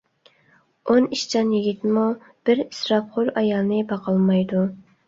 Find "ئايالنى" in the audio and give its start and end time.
3.39-3.89